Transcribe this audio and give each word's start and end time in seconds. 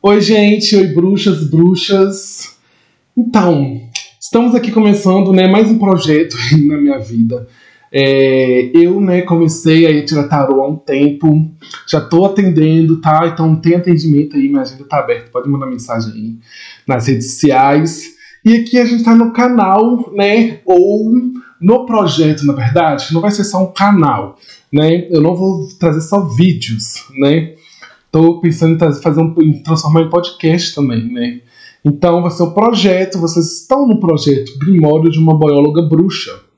Oi, 0.00 0.20
gente, 0.20 0.76
oi, 0.76 0.86
bruxas, 0.86 1.50
bruxas. 1.50 2.56
Então, 3.16 3.80
estamos 4.20 4.54
aqui 4.54 4.70
começando, 4.70 5.32
né, 5.32 5.48
mais 5.48 5.68
um 5.68 5.76
projeto 5.76 6.36
na 6.68 6.76
minha 6.76 7.00
vida. 7.00 7.48
É, 7.90 8.70
eu, 8.72 9.00
né, 9.00 9.22
comecei 9.22 9.86
a 9.86 10.04
tirar 10.04 10.28
tarô 10.28 10.62
há 10.62 10.68
um 10.68 10.76
tempo, 10.76 11.50
já 11.84 12.00
tô 12.00 12.24
atendendo, 12.26 13.00
tá? 13.00 13.26
Então 13.26 13.56
tem 13.56 13.74
atendimento 13.74 14.36
aí, 14.36 14.48
minha 14.48 14.60
agenda 14.60 14.84
tá 14.84 15.00
aberta, 15.00 15.30
pode 15.32 15.48
mandar 15.48 15.66
mensagem 15.66 16.12
aí 16.12 16.36
nas 16.86 17.08
redes 17.08 17.32
sociais. 17.32 18.04
E 18.44 18.54
aqui 18.54 18.78
a 18.78 18.84
gente 18.84 19.02
tá 19.02 19.16
no 19.16 19.32
canal, 19.32 20.12
né, 20.14 20.60
ou 20.64 21.10
no 21.60 21.86
projeto, 21.86 22.46
na 22.46 22.52
verdade, 22.52 23.12
não 23.12 23.20
vai 23.20 23.32
ser 23.32 23.42
só 23.42 23.64
um 23.64 23.72
canal, 23.72 24.38
né? 24.72 25.08
Eu 25.10 25.20
não 25.20 25.34
vou 25.34 25.66
trazer 25.76 26.02
só 26.02 26.20
vídeos, 26.20 27.04
né? 27.18 27.57
Tô 28.10 28.40
pensando 28.40 28.74
em 28.74 28.92
fazer 28.94 29.20
um, 29.20 29.34
em 29.40 29.62
transformar 29.62 30.02
em 30.02 30.10
podcast 30.10 30.74
também, 30.74 31.12
né? 31.12 31.40
Então 31.84 32.22
vai 32.22 32.30
ser 32.30 32.42
um 32.42 32.50
projeto, 32.50 33.18
vocês 33.18 33.60
estão 33.60 33.86
no 33.86 34.00
projeto 34.00 34.58
Grimório 34.58 35.10
de 35.10 35.18
uma 35.18 35.36
Boióloga 35.36 35.82
Bruxa. 35.82 36.48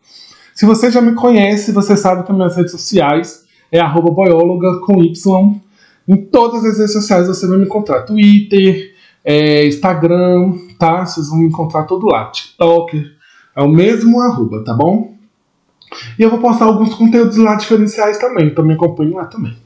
Se 0.54 0.66
você 0.66 0.90
já 0.90 1.00
me 1.00 1.14
conhece, 1.14 1.72
você 1.72 1.96
sabe 1.96 2.24
que 2.24 2.32
minhas 2.32 2.54
redes 2.54 2.72
sociais 2.72 3.46
é 3.72 3.80
arroba 3.80 4.10
boióloga 4.10 4.80
com 4.80 5.02
Y. 5.02 5.54
Em 6.06 6.16
todas 6.26 6.64
as 6.64 6.78
redes 6.78 6.92
sociais 6.92 7.28
você 7.28 7.46
vai 7.46 7.56
me 7.56 7.64
encontrar. 7.64 8.02
Twitter, 8.02 8.92
é, 9.24 9.66
Instagram, 9.66 10.52
tá? 10.78 11.06
Vocês 11.06 11.28
vão 11.28 11.38
me 11.38 11.46
encontrar 11.46 11.84
todo 11.84 12.06
lá. 12.06 12.26
TikTok, 12.30 13.06
é 13.56 13.62
o 13.62 13.68
mesmo 13.68 14.20
arroba, 14.20 14.62
tá 14.64 14.74
bom? 14.74 15.14
E 16.18 16.22
eu 16.22 16.30
vou 16.30 16.38
postar 16.38 16.66
alguns 16.66 16.94
conteúdos 16.94 17.36
lá 17.36 17.54
diferenciais 17.54 18.18
também, 18.18 18.48
então 18.48 18.64
me 18.64 18.74
acompanhem 18.74 19.14
lá 19.14 19.24
também. 19.24 19.56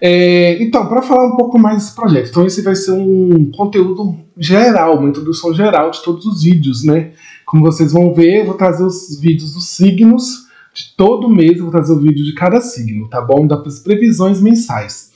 É, 0.00 0.62
então, 0.62 0.86
para 0.86 1.02
falar 1.02 1.26
um 1.26 1.36
pouco 1.36 1.58
mais 1.58 1.78
desse 1.78 1.94
projeto, 1.94 2.30
então 2.30 2.46
esse 2.46 2.62
vai 2.62 2.74
ser 2.74 2.92
um 2.92 3.50
conteúdo 3.50 4.16
geral, 4.36 4.98
uma 4.98 5.08
introdução 5.08 5.54
geral 5.54 5.90
de 5.90 6.02
todos 6.02 6.26
os 6.26 6.42
vídeos, 6.42 6.84
né? 6.84 7.12
Como 7.46 7.62
vocês 7.62 7.92
vão 7.92 8.12
ver, 8.12 8.40
eu 8.40 8.46
vou 8.46 8.54
trazer 8.54 8.84
os 8.84 9.20
vídeos 9.20 9.54
dos 9.54 9.68
signos 9.68 10.46
de 10.74 10.94
todo 10.96 11.28
mês, 11.28 11.58
eu 11.58 11.64
vou 11.64 11.70
trazer 11.70 11.92
o 11.92 12.00
vídeo 12.00 12.24
de 12.24 12.34
cada 12.34 12.60
signo, 12.60 13.08
tá 13.08 13.20
bom? 13.20 13.46
Das 13.46 13.78
previsões 13.78 14.40
mensais. 14.40 15.12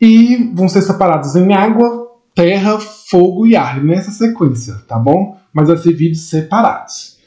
E 0.00 0.50
vão 0.54 0.68
ser 0.68 0.82
separados 0.82 1.36
em 1.36 1.52
água, 1.52 2.08
terra, 2.34 2.78
fogo 2.80 3.46
e 3.46 3.54
ar, 3.54 3.82
nessa 3.82 4.10
sequência, 4.10 4.76
tá 4.88 4.98
bom? 4.98 5.36
Mas 5.52 5.68
vai 5.68 5.76
ser 5.76 5.92
vídeos 5.92 6.22
separados. 6.22 7.18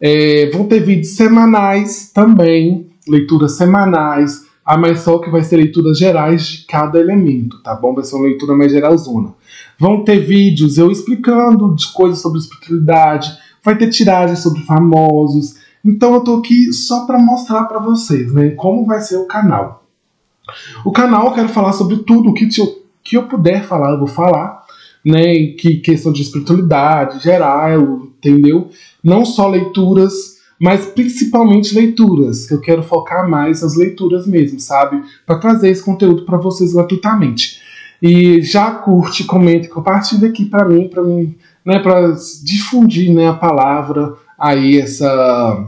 É, 0.00 0.48
vão 0.50 0.66
ter 0.66 0.80
vídeos 0.80 1.16
semanais 1.16 2.10
também, 2.14 2.88
leituras 3.08 3.56
semanais, 3.56 4.46
ah, 4.70 4.78
mas 4.78 5.00
só 5.00 5.18
que 5.18 5.28
vai 5.28 5.42
ser 5.42 5.56
leituras 5.56 5.98
gerais 5.98 6.46
de 6.46 6.64
cada 6.64 7.00
elemento, 7.00 7.60
tá 7.60 7.74
bom? 7.74 7.92
Vai 7.92 8.04
ser 8.04 8.14
uma 8.14 8.28
leitura 8.28 8.54
mais 8.54 8.70
geralzona. 8.70 9.34
Vão 9.76 10.04
ter 10.04 10.20
vídeos 10.20 10.78
eu 10.78 10.92
explicando 10.92 11.74
de 11.74 11.92
coisas 11.92 12.20
sobre 12.20 12.38
espiritualidade, 12.38 13.36
vai 13.64 13.76
ter 13.76 13.90
tiragens 13.90 14.38
sobre 14.38 14.60
famosos. 14.62 15.56
Então 15.84 16.14
eu 16.14 16.20
tô 16.20 16.36
aqui 16.36 16.72
só 16.72 17.04
para 17.04 17.18
mostrar 17.18 17.64
para 17.64 17.80
vocês, 17.80 18.32
né, 18.32 18.50
como 18.50 18.86
vai 18.86 19.00
ser 19.00 19.16
o 19.16 19.26
canal. 19.26 19.84
O 20.84 20.92
canal 20.92 21.26
eu 21.26 21.32
quero 21.32 21.48
falar 21.48 21.72
sobre 21.72 21.96
tudo 22.04 22.32
que 22.32 22.48
eu, 22.60 22.84
que 23.02 23.16
eu 23.16 23.24
puder 23.24 23.64
falar, 23.64 23.90
eu 23.90 23.98
vou 23.98 24.06
falar, 24.06 24.62
né, 25.04 25.48
que 25.58 25.80
questão 25.80 26.12
de 26.12 26.22
espiritualidade 26.22 27.20
geral, 27.20 28.02
entendeu? 28.04 28.70
Não 29.02 29.24
só 29.24 29.48
leituras 29.48 30.39
mas 30.60 30.84
principalmente 30.84 31.74
leituras, 31.74 32.46
que 32.46 32.52
eu 32.52 32.60
quero 32.60 32.82
focar 32.82 33.28
mais 33.28 33.62
nas 33.62 33.74
leituras 33.76 34.26
mesmo, 34.26 34.60
sabe? 34.60 35.02
Para 35.24 35.38
trazer 35.38 35.70
esse 35.70 35.82
conteúdo 35.82 36.26
para 36.26 36.36
vocês 36.36 36.74
gratuitamente. 36.74 37.62
E 38.02 38.42
já 38.42 38.70
curte, 38.70 39.24
comente, 39.24 39.68
compartilha 39.68 40.28
aqui 40.28 40.44
para 40.44 40.68
mim, 40.68 40.88
para 40.88 41.02
mim, 41.02 41.34
né, 41.64 41.78
para 41.78 42.14
difundir, 42.44 43.12
né, 43.14 43.28
a 43.28 43.34
palavra 43.34 44.14
aí 44.38 44.78
essa 44.78 45.66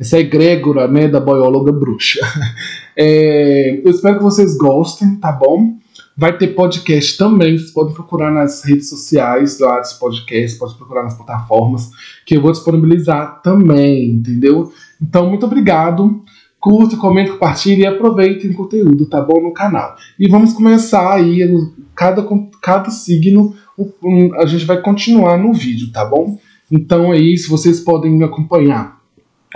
essa 0.00 0.18
egrégora, 0.18 0.88
né, 0.88 1.06
da 1.06 1.20
boióloga 1.20 1.70
bruxa. 1.70 2.20
É, 2.94 3.80
eu 3.82 3.90
espero 3.90 4.18
que 4.18 4.22
vocês 4.22 4.54
gostem, 4.54 5.16
tá 5.16 5.32
bom? 5.32 5.78
Vai 6.16 6.36
ter 6.36 6.48
podcast 6.48 7.16
também, 7.16 7.56
vocês 7.56 7.70
podem 7.70 7.94
procurar 7.94 8.30
nas 8.30 8.62
redes 8.62 8.88
sociais 8.90 9.58
lá 9.58 9.80
dos 9.80 9.94
podcasts, 9.94 10.58
pode 10.58 10.74
procurar 10.74 11.04
nas 11.04 11.16
plataformas, 11.16 11.90
que 12.26 12.36
eu 12.36 12.42
vou 12.42 12.52
disponibilizar 12.52 13.40
também, 13.42 14.10
entendeu? 14.10 14.70
Então, 15.00 15.28
muito 15.28 15.46
obrigado. 15.46 16.22
Curta, 16.60 16.96
comente, 16.96 17.32
compartilhe 17.32 17.82
e 17.82 17.86
aproveitem 17.86 18.50
o 18.50 18.54
conteúdo, 18.54 19.06
tá 19.06 19.20
bom? 19.20 19.42
No 19.42 19.52
canal. 19.52 19.96
E 20.18 20.28
vamos 20.28 20.52
começar 20.52 21.14
aí, 21.14 21.40
cada, 21.94 22.24
cada 22.60 22.90
signo, 22.90 23.54
a 24.38 24.46
gente 24.46 24.64
vai 24.64 24.80
continuar 24.80 25.38
no 25.38 25.52
vídeo, 25.52 25.90
tá 25.90 26.04
bom? 26.04 26.38
Então 26.70 27.12
é 27.12 27.18
isso, 27.18 27.50
vocês 27.50 27.80
podem 27.80 28.12
me 28.12 28.24
acompanhar 28.24 29.00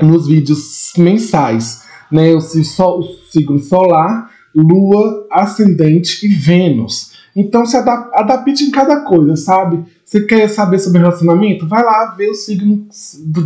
nos 0.02 0.26
vídeos 0.26 0.92
mensais, 0.98 1.84
né? 2.10 2.34
O 2.34 2.40
signo 2.40 3.58
solar 3.58 4.30
Lua, 4.56 5.26
Ascendente 5.30 6.24
e 6.24 6.28
Vênus. 6.28 7.12
Então 7.36 7.66
se 7.66 7.76
adapte 7.76 8.64
em 8.64 8.70
cada 8.70 9.02
coisa, 9.02 9.36
sabe? 9.36 9.84
Você 10.02 10.24
quer 10.24 10.48
saber 10.48 10.78
sobre 10.78 11.00
relacionamento? 11.00 11.68
Vai 11.68 11.84
lá 11.84 12.14
ver 12.16 12.30
o 12.30 12.34
signo 12.34 12.86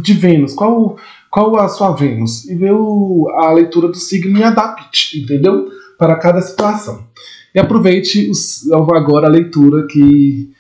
de 0.01 0.13
Vênus. 0.13 0.55
Qual, 0.55 0.97
qual 1.29 1.59
a 1.59 1.69
sua 1.69 1.91
Vênus? 1.91 2.49
E 2.49 2.55
vê 2.55 2.71
o, 2.71 3.29
a 3.35 3.51
leitura 3.51 3.89
do 3.89 3.97
signo 3.97 4.39
e 4.39 4.45
adapte, 4.45 5.21
entendeu? 5.21 5.69
Para 5.99 6.15
cada 6.17 6.41
situação. 6.41 7.05
E 7.53 7.59
aproveite 7.59 8.31
os, 8.31 8.71
agora 8.71 9.27
a 9.27 9.31
leitura 9.31 9.89
que 9.89 10.53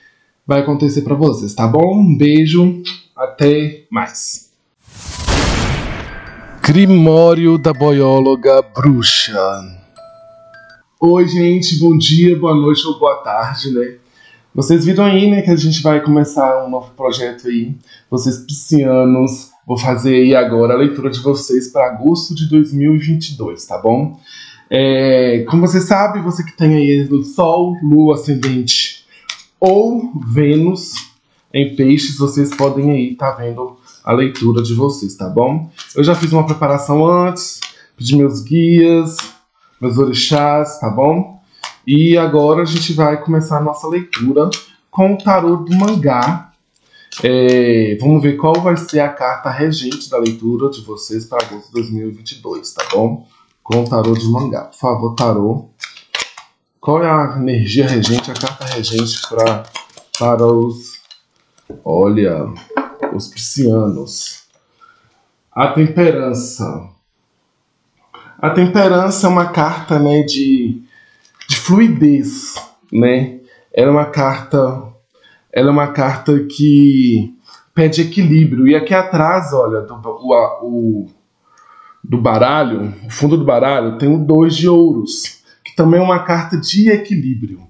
vai 0.44 0.62
acontecer 0.62 1.02
para 1.02 1.14
vocês, 1.14 1.54
tá 1.54 1.68
bom? 1.68 2.00
Um 2.00 2.18
beijo, 2.18 2.82
até 3.14 3.84
mais. 3.88 4.50
Grimório 6.60 7.56
da 7.56 7.72
Boióloga 7.72 8.60
Bruxa. 8.62 9.79
Oi, 11.02 11.26
gente, 11.26 11.78
bom 11.78 11.96
dia, 11.96 12.38
boa 12.38 12.54
noite 12.54 12.86
ou 12.86 12.98
boa 12.98 13.22
tarde, 13.22 13.72
né? 13.72 13.94
Vocês 14.54 14.84
viram 14.84 15.02
aí, 15.02 15.30
né, 15.30 15.40
que 15.40 15.48
a 15.48 15.56
gente 15.56 15.82
vai 15.82 15.98
começar 16.02 16.62
um 16.62 16.68
novo 16.68 16.90
projeto 16.94 17.48
aí. 17.48 17.74
Vocês 18.10 18.40
piscianos, 18.40 19.48
vou 19.66 19.78
fazer 19.78 20.14
aí 20.14 20.34
agora 20.34 20.74
a 20.74 20.76
leitura 20.76 21.08
de 21.08 21.20
vocês 21.20 21.68
para 21.68 21.86
agosto 21.86 22.34
de 22.34 22.50
2022, 22.50 23.64
tá 23.64 23.78
bom? 23.78 24.20
É, 24.68 25.42
como 25.48 25.66
você 25.66 25.80
sabe, 25.80 26.20
você 26.20 26.44
que 26.44 26.54
tem 26.54 26.74
aí 26.74 27.24
Sol, 27.24 27.78
Lua, 27.82 28.16
Ascendente 28.16 29.06
ou 29.58 30.12
Vênus 30.34 30.92
em 31.50 31.74
peixes, 31.76 32.18
vocês 32.18 32.54
podem 32.54 32.90
aí 32.90 33.14
tá 33.14 33.30
vendo 33.30 33.78
a 34.04 34.12
leitura 34.12 34.62
de 34.62 34.74
vocês, 34.74 35.14
tá 35.14 35.30
bom? 35.30 35.70
Eu 35.96 36.04
já 36.04 36.14
fiz 36.14 36.30
uma 36.30 36.44
preparação 36.44 37.06
antes, 37.06 37.58
pedi 37.96 38.18
meus 38.18 38.42
guias, 38.42 39.39
meus 39.80 39.96
orixás, 39.98 40.78
tá 40.78 40.90
bom? 40.90 41.40
E 41.86 42.16
agora 42.16 42.62
a 42.62 42.66
gente 42.66 42.92
vai 42.92 43.20
começar 43.22 43.58
a 43.58 43.62
nossa 43.62 43.88
leitura 43.88 44.50
com 44.90 45.14
o 45.14 45.18
tarô 45.18 45.56
do 45.56 45.74
mangá. 45.76 46.52
É, 47.22 47.96
vamos 48.00 48.22
ver 48.22 48.36
qual 48.36 48.54
vai 48.60 48.76
ser 48.76 49.00
a 49.00 49.08
carta 49.08 49.50
regente 49.50 50.08
da 50.08 50.18
leitura 50.18 50.70
de 50.70 50.82
vocês 50.82 51.24
para 51.24 51.44
agosto 51.44 51.68
de 51.68 51.72
2022, 51.72 52.72
tá 52.72 52.84
bom? 52.92 53.26
Com 53.62 53.82
o 53.82 53.88
tarô 53.88 54.12
de 54.12 54.26
mangá. 54.28 54.62
Por 54.62 54.78
favor, 54.78 55.14
tarô. 55.14 55.68
Qual 56.80 57.02
é 57.02 57.10
a 57.10 57.36
energia 57.38 57.86
regente, 57.86 58.30
a 58.30 58.34
carta 58.34 58.64
regente 58.64 59.20
pra, 59.28 59.64
para 60.18 60.46
os. 60.46 61.00
Olha, 61.84 62.46
os 63.14 63.28
piscianos. 63.28 64.44
A 65.52 65.68
temperança. 65.68 66.88
A 68.40 68.48
temperança 68.48 69.26
é 69.26 69.30
uma 69.30 69.48
carta 69.48 69.98
né, 69.98 70.22
de, 70.22 70.82
de 71.46 71.56
fluidez, 71.56 72.54
né? 72.90 73.38
Ela 73.72 73.88
é 73.88 73.92
uma 73.92 74.06
carta, 74.06 74.82
ela 75.52 75.68
é 75.68 75.70
uma 75.70 75.88
carta 75.88 76.38
que 76.44 77.36
pede 77.74 78.00
equilíbrio. 78.00 78.66
E 78.66 78.74
aqui 78.74 78.94
atrás, 78.94 79.52
olha, 79.52 79.82
do, 79.82 79.94
o, 79.94 80.34
o, 80.62 81.06
do 82.02 82.16
baralho, 82.16 82.94
o 83.04 83.10
fundo 83.10 83.36
do 83.36 83.44
baralho, 83.44 83.98
tem 83.98 84.08
o 84.08 84.24
dois 84.24 84.56
de 84.56 84.66
ouros, 84.66 85.42
que 85.62 85.76
também 85.76 86.00
é 86.00 86.02
uma 86.02 86.20
carta 86.20 86.56
de 86.56 86.90
equilíbrio, 86.90 87.60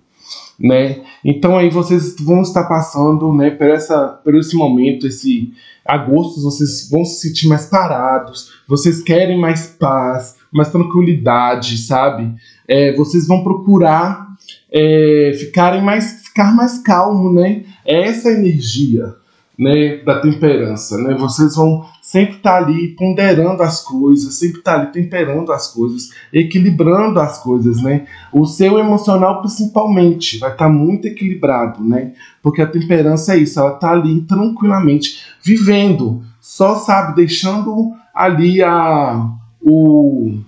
né? 0.56 1.02
Então 1.24 1.58
aí 1.58 1.68
vocês 1.68 2.14
vão 2.20 2.42
estar 2.42 2.68
passando, 2.68 3.34
né, 3.34 3.50
por 3.50 3.68
essa, 3.68 4.06
por 4.22 4.36
esse 4.36 4.54
momento, 4.54 5.08
esse 5.08 5.52
agosto, 5.84 6.40
vocês 6.40 6.88
vão 6.88 7.04
se 7.04 7.28
sentir 7.28 7.48
mais 7.48 7.66
parados, 7.66 8.52
vocês 8.68 9.02
querem 9.02 9.36
mais 9.36 9.66
paz, 9.66 10.38
mais 10.52 10.70
tranquilidade, 10.70 11.78
sabe? 11.78 12.34
É, 12.66 12.94
vocês 12.96 13.26
vão 13.26 13.42
procurar 13.42 14.30
é, 14.72 15.32
ficarem 15.38 15.82
mais, 15.82 16.24
ficar 16.24 16.54
mais 16.54 16.78
calmo, 16.78 17.32
né? 17.32 17.62
É 17.84 18.02
essa 18.02 18.30
energia, 18.30 19.14
né, 19.58 19.98
da 19.98 20.20
temperança, 20.20 20.96
né? 20.98 21.14
Vocês 21.18 21.54
vão 21.56 21.84
sempre 22.00 22.36
estar 22.36 22.52
tá 22.52 22.56
ali 22.56 22.88
ponderando 22.96 23.62
as 23.62 23.82
coisas, 23.82 24.34
sempre 24.34 24.58
estar 24.58 24.74
tá 24.74 24.80
ali 24.80 24.92
temperando 24.92 25.52
as 25.52 25.68
coisas, 25.68 26.10
equilibrando 26.32 27.20
as 27.20 27.42
coisas, 27.42 27.82
né? 27.82 28.06
O 28.32 28.46
seu 28.46 28.78
emocional 28.78 29.40
principalmente 29.40 30.38
vai 30.38 30.52
estar 30.52 30.66
tá 30.66 30.70
muito 30.70 31.06
equilibrado, 31.06 31.84
né? 31.84 32.12
Porque 32.42 32.62
a 32.62 32.66
temperança 32.66 33.34
é 33.34 33.38
isso, 33.38 33.60
ela 33.60 33.74
está 33.74 33.90
ali 33.90 34.22
tranquilamente 34.22 35.22
vivendo, 35.44 36.22
só 36.40 36.76
sabe 36.76 37.16
deixando 37.16 37.92
ali 38.14 38.62
a 38.62 39.39
o 39.62 40.38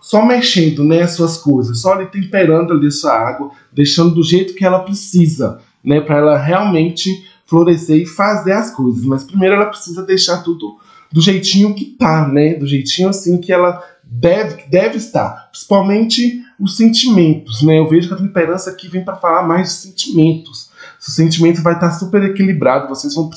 só 0.00 0.26
mexendo, 0.26 0.82
né, 0.82 1.02
as 1.02 1.12
suas 1.12 1.38
coisas, 1.38 1.80
só 1.80 1.92
ali 1.92 2.06
temperando 2.06 2.72
ali 2.72 2.88
a 2.88 2.90
sua 2.90 3.12
água, 3.12 3.52
deixando 3.72 4.16
do 4.16 4.22
jeito 4.22 4.54
que 4.54 4.64
ela 4.64 4.80
precisa, 4.80 5.60
né, 5.82 6.00
para 6.00 6.16
ela 6.16 6.36
realmente 6.36 7.24
florescer 7.46 8.02
e 8.02 8.06
fazer 8.06 8.52
as 8.52 8.74
coisas. 8.74 9.04
Mas 9.04 9.22
primeiro 9.22 9.54
ela 9.54 9.66
precisa 9.66 10.02
deixar 10.02 10.38
tudo 10.38 10.76
do 11.12 11.20
jeitinho 11.20 11.74
que 11.74 11.84
tá, 11.84 12.26
né? 12.26 12.54
Do 12.54 12.66
jeitinho 12.66 13.10
assim 13.10 13.38
que 13.38 13.52
ela 13.52 13.82
deve, 14.02 14.64
deve 14.68 14.96
estar. 14.96 15.50
Principalmente 15.50 16.42
os 16.58 16.76
sentimentos, 16.76 17.62
né? 17.62 17.78
Eu 17.78 17.88
vejo 17.88 18.08
que 18.08 18.14
a 18.14 18.16
temperança 18.16 18.70
aqui 18.70 18.88
vem 18.88 19.04
para 19.04 19.16
falar 19.16 19.46
mais 19.46 19.68
de 19.68 19.74
sentimentos. 19.74 20.70
O 21.06 21.10
sentimento 21.10 21.62
vai 21.62 21.74
estar 21.74 21.90
super 21.90 22.22
equilibrado, 22.22 22.88
vocês 22.88 23.14
vão, 23.14 23.28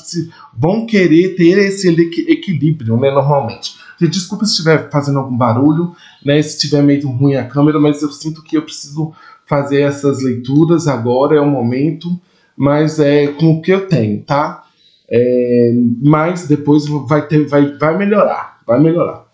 vão 0.56 0.86
querer 0.86 1.34
ter 1.34 1.58
esse 1.58 1.88
equilíbrio, 1.88 2.96
né? 2.96 3.10
Normalmente. 3.10 3.74
Desculpa 4.00 4.44
se 4.44 4.52
estiver 4.52 4.90
fazendo 4.90 5.18
algum 5.18 5.36
barulho, 5.36 5.94
né? 6.24 6.40
Se 6.42 6.50
estiver 6.56 6.82
meio 6.82 7.08
ruim 7.08 7.34
a 7.34 7.46
câmera, 7.46 7.80
mas 7.80 8.02
eu 8.02 8.10
sinto 8.12 8.42
que 8.42 8.56
eu 8.56 8.62
preciso 8.62 9.12
fazer 9.46 9.80
essas 9.80 10.22
leituras 10.22 10.86
agora, 10.86 11.36
é 11.36 11.40
o 11.40 11.46
momento 11.46 12.08
mas 12.56 12.98
é 12.98 13.26
com 13.26 13.52
o 13.52 13.62
que 13.62 13.70
eu 13.70 13.86
tenho, 13.86 14.22
tá? 14.22 14.64
É, 15.08 15.72
mas 16.02 16.48
depois 16.48 16.86
vai, 17.06 17.26
ter, 17.26 17.46
vai, 17.46 17.76
vai 17.76 17.96
melhorar, 17.98 18.58
vai 18.66 18.80
melhorar. 18.80 19.24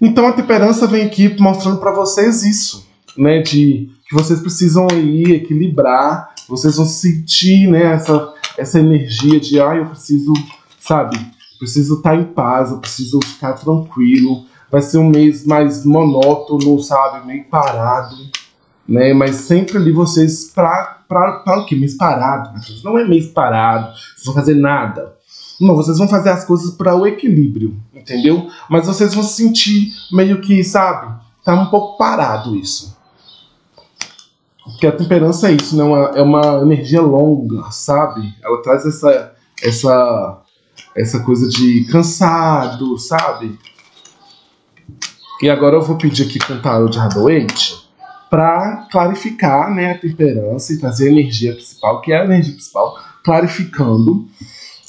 Então 0.00 0.26
a 0.26 0.32
temperança 0.32 0.86
vem 0.86 1.04
aqui 1.04 1.36
mostrando 1.40 1.78
para 1.78 1.92
vocês 1.92 2.44
isso, 2.44 2.86
né? 3.18 3.42
De 3.42 3.90
que 4.10 4.14
vocês 4.14 4.40
precisam 4.40 4.88
aí 4.90 5.22
equilibrar, 5.32 6.34
vocês 6.48 6.76
vão 6.76 6.84
sentir, 6.84 7.68
né? 7.68 7.94
Essa, 7.94 8.34
essa 8.58 8.78
energia 8.78 9.38
de, 9.40 9.60
ah, 9.60 9.76
eu 9.76 9.86
preciso, 9.86 10.32
sabe? 10.78 11.16
Preciso 11.58 11.94
estar 11.94 12.10
tá 12.10 12.16
em 12.16 12.24
paz, 12.24 12.70
eu 12.70 12.78
preciso 12.78 13.20
ficar 13.24 13.52
tranquilo. 13.52 14.44
Vai 14.70 14.82
ser 14.82 14.98
um 14.98 15.08
mês 15.08 15.46
mais 15.46 15.84
monótono, 15.84 16.78
sabe? 16.80 17.26
Meio 17.26 17.44
parado 17.44 18.16
né? 18.90 19.14
Mas 19.14 19.36
sempre 19.36 19.78
ali 19.78 19.92
vocês 19.92 20.50
para 20.52 20.98
para 21.08 21.58
o 21.58 21.66
que 21.66 21.74
mês 21.74 21.96
parado, 21.96 22.60
não 22.84 22.96
é 22.96 23.04
mês 23.04 23.26
parado, 23.26 23.92
vocês 23.96 24.24
vão 24.24 24.34
fazer 24.34 24.54
nada. 24.54 25.16
Não, 25.60 25.74
vocês 25.74 25.98
vão 25.98 26.06
fazer 26.06 26.30
as 26.30 26.44
coisas 26.44 26.70
para 26.70 26.94
o 26.94 27.04
equilíbrio, 27.04 27.76
entendeu? 27.92 28.48
Mas 28.68 28.86
vocês 28.86 29.12
vão 29.12 29.24
se 29.24 29.34
sentir 29.34 29.92
meio 30.12 30.40
que, 30.40 30.62
sabe, 30.62 31.12
tá 31.44 31.54
um 31.54 31.66
pouco 31.66 31.98
parado 31.98 32.54
isso. 32.54 32.96
Porque 34.64 34.86
a 34.86 34.92
temperança 34.92 35.50
é 35.50 35.54
isso, 35.54 35.76
né? 35.76 35.82
Uma, 35.82 35.98
é 36.14 36.22
uma 36.22 36.62
energia 36.62 37.00
longa, 37.00 37.70
sabe? 37.70 38.34
Ela 38.42 38.62
traz 38.62 38.84
essa 38.86 39.32
essa 39.62 40.42
essa 40.96 41.20
coisa 41.20 41.48
de 41.48 41.84
cansado, 41.84 42.98
sabe? 42.98 43.58
E 45.42 45.48
agora 45.48 45.76
eu 45.76 45.82
vou 45.82 45.96
pedir 45.96 46.24
aqui 46.24 46.38
com 46.38 46.54
o 46.54 46.60
tarot 46.60 46.90
de 46.90 46.98
Hadoente 46.98 47.88
para 48.28 48.88
clarificar 48.92 49.74
né, 49.74 49.92
a 49.92 49.98
temperança 49.98 50.72
e 50.72 50.78
trazer 50.78 51.08
a 51.08 51.12
energia 51.12 51.52
principal, 51.52 52.00
que 52.00 52.12
é 52.12 52.20
a 52.20 52.24
energia 52.24 52.52
principal, 52.52 52.96
clarificando. 53.24 54.28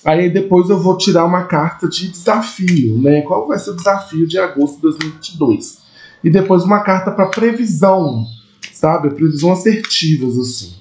Aí 0.04 0.30
depois 0.30 0.70
eu 0.70 0.80
vou 0.80 0.98
tirar 0.98 1.26
uma 1.26 1.46
carta 1.46 1.88
de 1.88 2.10
desafio, 2.10 3.00
né? 3.00 3.22
Qual 3.22 3.48
vai 3.48 3.58
ser 3.58 3.72
o 3.72 3.76
desafio 3.76 4.28
de 4.28 4.38
agosto 4.38 4.76
de 4.76 4.82
2022? 4.82 5.80
E 6.24 6.30
depois 6.30 6.64
uma 6.64 6.82
carta 6.82 7.12
para 7.12 7.28
previsão, 7.28 8.26
sabe? 8.81 9.12
Previsão 9.12 9.51
assertivas, 9.51 10.39
assim, 10.39 10.74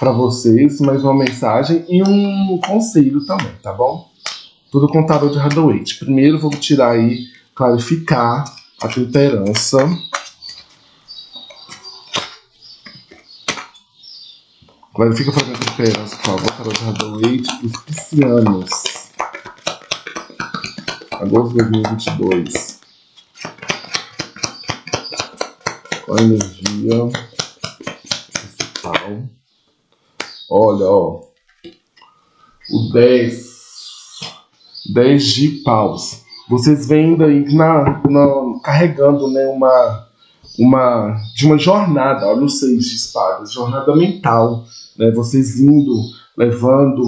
para 0.00 0.10
vocês, 0.10 0.80
mais 0.80 1.04
uma 1.04 1.14
mensagem 1.14 1.84
e 1.88 2.02
um 2.02 2.58
conselho 2.58 3.24
também, 3.24 3.52
tá 3.62 3.72
bom? 3.72 4.10
Tudo 4.72 4.88
com 4.88 5.06
tarot 5.06 5.32
de 5.32 5.38
Hathaway. 5.38 5.84
Primeiro 5.96 6.40
vou 6.40 6.50
tirar 6.50 6.90
aí, 6.90 7.26
clarificar 7.54 8.44
a 8.82 8.88
temperança 8.88 9.78
Clarifica 14.92 15.30
para 15.30 15.44
minha 15.44 15.58
temperança, 15.58 16.16
por 16.16 16.24
favor, 16.24 16.52
para 16.52 16.68
o 16.68 16.88
Hathaway 16.88 17.42
dos 17.62 17.82
piscianos. 17.82 18.70
Agosto 21.12 21.50
de 21.50 21.70
2022. 21.70 22.80
Qual 26.06 26.18
a 26.18 26.22
energia 26.22 27.35
Olha, 30.50 30.86
ó. 30.86 31.20
O 32.70 32.92
10. 32.92 33.46
10 34.92 35.24
de 35.24 35.48
paus. 35.64 36.22
Vocês 36.48 36.86
vêm 36.86 37.16
daí 37.16 37.52
na, 37.54 38.02
na, 38.08 38.60
carregando 38.62 39.28
né, 39.28 39.46
uma, 39.46 40.06
uma, 40.58 41.16
de 41.34 41.46
uma 41.46 41.58
jornada, 41.58 42.26
olha 42.26 42.44
o 42.44 42.48
6 42.48 42.84
de 42.84 42.94
espadas, 42.94 43.52
jornada 43.52 43.94
mental 43.96 44.64
né, 44.98 45.10
vocês 45.10 45.60
indo, 45.60 45.94
levando 46.36 47.04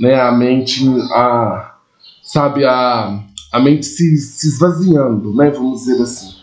né, 0.00 0.20
a 0.20 0.32
mente 0.32 0.84
a 1.12 1.74
sabe 2.22 2.64
a, 2.64 3.20
a 3.52 3.60
mente 3.60 3.86
se, 3.86 4.16
se 4.18 4.48
esvaziando, 4.48 5.34
né, 5.34 5.50
vamos 5.50 5.80
dizer 5.80 6.02
assim. 6.02 6.36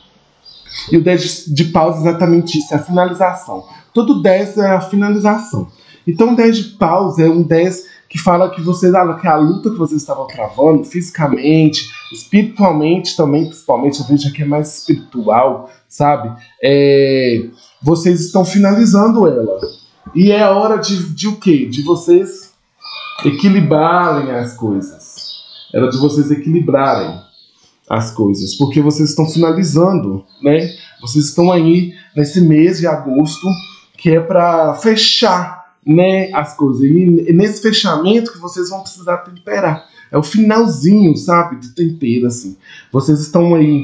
E 0.91 0.97
o 0.97 1.03
10 1.03 1.45
de, 1.45 1.53
de 1.53 1.63
paus 1.65 1.97
é 1.97 1.99
exatamente 2.01 2.57
isso, 2.57 2.73
é 2.73 2.77
a 2.77 2.83
finalização. 2.83 3.63
Todo 3.95 4.21
10 4.21 4.57
é 4.57 4.71
a 4.71 4.81
finalização. 4.81 5.69
Então 6.05 6.33
o 6.33 6.35
10 6.35 6.57
de 6.57 6.63
paus 6.75 7.17
é 7.17 7.29
um 7.29 7.41
10 7.41 7.95
que 8.09 8.19
fala 8.19 8.49
que 8.49 8.61
vocês, 8.61 8.93
ah, 8.93 9.13
que 9.13 9.25
a 9.25 9.37
luta 9.37 9.69
que 9.69 9.77
vocês 9.77 10.01
estavam 10.01 10.27
travando, 10.27 10.83
fisicamente, 10.83 11.89
espiritualmente 12.11 13.15
também, 13.15 13.45
principalmente, 13.45 14.01
eu 14.01 14.05
vejo 14.05 14.33
que 14.33 14.41
é 14.41 14.45
mais 14.45 14.79
espiritual, 14.79 15.69
sabe? 15.87 16.29
É, 16.61 17.45
vocês 17.81 18.19
estão 18.19 18.43
finalizando 18.43 19.27
ela. 19.27 19.59
E 20.13 20.29
é 20.29 20.45
hora 20.45 20.75
de, 20.77 21.13
de 21.13 21.29
o 21.29 21.37
quê? 21.37 21.65
De 21.65 21.81
vocês 21.81 22.53
equilibrarem 23.23 24.29
as 24.31 24.55
coisas. 24.55 25.15
Era 25.73 25.89
de 25.89 25.97
vocês 25.97 26.29
equilibrarem 26.31 27.17
as 27.89 28.11
coisas, 28.11 28.55
porque 28.55 28.81
vocês 28.81 29.09
estão 29.09 29.25
finalizando, 29.25 30.25
né? 30.41 30.69
Vocês 31.01 31.25
estão 31.25 31.49
aí 31.51 31.93
nesse 32.15 32.41
mês 32.41 32.79
de 32.79 32.87
agosto 32.87 33.47
que 33.97 34.11
é 34.11 34.19
para 34.19 34.73
fechar, 34.75 35.65
né, 35.85 36.31
as 36.33 36.55
coisas. 36.55 36.81
E 36.83 37.33
nesse 37.33 37.61
fechamento 37.61 38.31
que 38.31 38.39
vocês 38.39 38.69
vão 38.69 38.81
precisar 38.81 39.17
temperar. 39.17 39.85
É 40.11 40.17
o 40.17 40.23
finalzinho, 40.23 41.15
sabe, 41.17 41.57
de 41.57 41.69
tempero 41.69 42.27
assim. 42.27 42.57
Vocês 42.91 43.19
estão 43.19 43.55
aí 43.55 43.83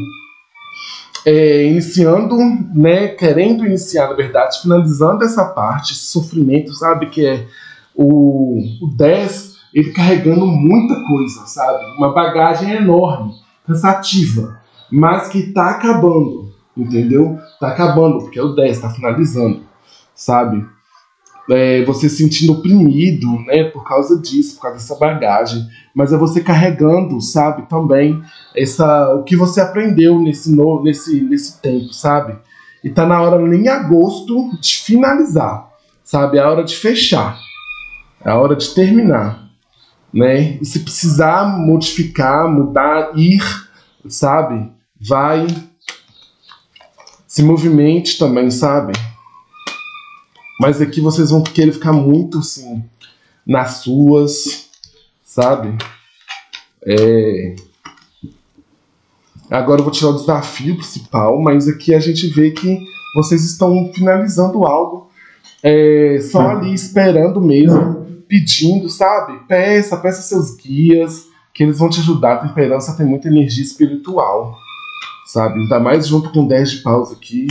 é, 1.25 1.65
iniciando, 1.65 2.37
né, 2.73 3.09
querendo 3.09 3.65
iniciar, 3.65 4.09
na 4.09 4.15
verdade, 4.15 4.61
finalizando 4.61 5.23
essa 5.23 5.45
parte, 5.45 5.93
esse 5.93 6.05
sofrimento, 6.05 6.73
sabe, 6.73 7.07
que 7.07 7.25
é 7.25 7.45
o, 7.95 8.59
o 8.81 8.95
10, 8.95 9.55
ele 9.73 9.91
carregando 9.91 10.45
muita 10.45 10.95
coisa, 11.05 11.45
sabe, 11.45 11.83
uma 11.97 12.13
bagagem 12.13 12.71
enorme, 12.71 13.33
cansativa, 13.65 14.59
mas 14.91 15.27
que 15.27 15.39
está 15.39 15.71
acabando, 15.71 16.51
entendeu? 16.75 17.37
Está 17.53 17.69
acabando, 17.69 18.19
porque 18.19 18.39
é 18.39 18.43
o 18.43 18.55
10, 18.55 18.75
está 18.77 18.89
finalizando, 18.89 19.61
sabe? 20.15 20.65
é, 21.49 21.83
você 21.85 22.09
se 22.09 22.17
sentindo 22.17 22.53
oprimido, 22.53 23.27
né, 23.45 23.65
por 23.65 23.83
causa 23.83 24.19
disso, 24.19 24.55
por 24.55 24.63
causa 24.63 24.77
dessa 24.77 24.95
bagagem, 24.95 25.67
mas 25.93 26.13
é 26.13 26.17
você 26.17 26.41
carregando, 26.41 27.19
sabe, 27.21 27.67
também 27.67 28.21
essa 28.55 29.13
o 29.15 29.23
que 29.23 29.35
você 29.35 29.59
aprendeu 29.61 30.19
nesse 30.19 30.53
no, 30.53 30.83
nesse 30.83 31.21
nesse 31.21 31.61
tempo, 31.61 31.93
sabe? 31.93 32.37
E 32.83 32.89
tá 32.89 33.05
na 33.05 33.21
hora 33.21 33.41
em 33.55 33.67
agosto 33.67 34.57
de 34.59 34.77
finalizar, 34.77 35.69
sabe? 36.03 36.37
É 36.37 36.41
a 36.41 36.49
hora 36.49 36.63
de 36.63 36.75
fechar. 36.75 37.37
É 38.23 38.29
a 38.29 38.37
hora 38.37 38.55
de 38.55 38.73
terminar, 38.73 39.49
né? 40.13 40.57
E 40.61 40.65
se 40.65 40.79
precisar 40.79 41.57
modificar, 41.59 42.49
mudar, 42.49 43.11
ir, 43.15 43.43
sabe? 44.07 44.71
Vai 44.99 45.47
se 47.27 47.43
movimente 47.43 48.17
também, 48.17 48.51
sabe? 48.51 48.93
Mas 50.61 50.79
aqui 50.79 51.01
vocês 51.01 51.31
vão 51.31 51.41
querer 51.41 51.71
ficar 51.71 51.91
muito 51.91 52.37
assim, 52.37 52.83
nas 53.43 53.77
suas, 53.77 54.69
sabe? 55.23 55.75
É... 56.85 57.55
Agora 59.49 59.81
eu 59.81 59.83
vou 59.83 59.91
tirar 59.91 60.11
o 60.11 60.19
desafio 60.19 60.75
principal, 60.75 61.41
mas 61.41 61.67
aqui 61.67 61.95
a 61.95 61.99
gente 61.99 62.27
vê 62.27 62.51
que 62.51 62.77
vocês 63.15 63.43
estão 63.43 63.91
finalizando 63.91 64.63
algo 64.63 65.09
é, 65.63 66.19
só 66.21 66.51
ali 66.51 66.71
esperando 66.75 67.41
mesmo, 67.41 68.23
pedindo, 68.27 68.87
sabe? 68.87 69.39
Peça, 69.47 69.97
peça 69.97 70.21
seus 70.21 70.55
guias, 70.55 71.25
que 71.55 71.63
eles 71.63 71.79
vão 71.79 71.89
te 71.89 72.01
ajudar. 72.01 72.33
A 72.33 72.47
temperança 72.47 72.95
tem 72.95 73.05
muita 73.05 73.29
energia 73.29 73.63
espiritual, 73.63 74.55
sabe? 75.25 75.59
Ainda 75.59 75.79
mais 75.79 76.07
junto 76.07 76.31
com 76.31 76.45
10 76.45 76.69
de 76.69 76.77
paus 76.83 77.11
aqui, 77.11 77.47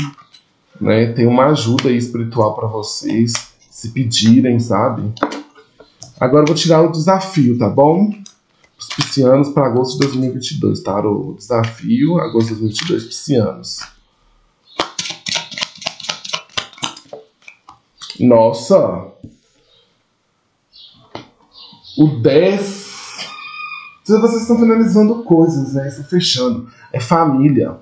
né? 0.81 1.13
Tem 1.13 1.27
uma 1.27 1.47
ajuda 1.47 1.91
espiritual 1.91 2.55
para 2.55 2.67
vocês, 2.67 3.33
se 3.71 3.91
pedirem, 3.91 4.59
sabe? 4.59 5.13
Agora 6.19 6.43
eu 6.43 6.47
vou 6.47 6.57
tirar 6.57 6.83
o 6.83 6.93
desafio, 6.93 7.59
tá 7.59 7.69
bom? 7.69 8.11
Os 8.79 8.89
piscianos 8.89 9.51
para 9.51 9.67
agosto 9.67 9.99
de 9.99 10.07
2022, 10.07 10.83
tá? 10.83 11.01
O 11.01 11.35
desafio, 11.35 12.19
agosto 12.19 12.55
de 12.55 12.61
2022, 12.61 13.05
piscianos. 13.05 13.79
Nossa! 18.19 19.09
O 21.97 22.07
10. 22.21 22.91
Vocês 24.05 24.43
estão 24.43 24.59
finalizando 24.59 25.23
coisas, 25.23 25.75
né? 25.75 25.89
Estão 25.89 26.05
fechando. 26.05 26.71
É 26.93 27.01
família. 27.01 27.79